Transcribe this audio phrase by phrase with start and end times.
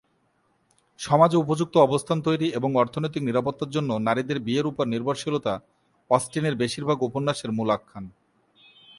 [0.99, 5.53] সমাজে উপযুক্ত অবস্থান তৈরি এবং অর্থনৈতিক নিরাপত্তার জন্য নারীদের বিয়ের উপর নির্ভরশীলতা
[6.11, 8.05] অস্টিনের বেশির ভাগ উপন্যাসের মূল আখ্যান।